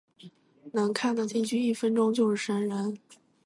[0.73, 2.97] 能看的进去一分钟就是神人